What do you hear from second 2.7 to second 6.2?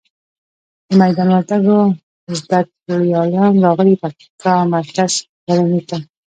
ګړالیان راغلي پکتیکا مرکز ښرنی ته.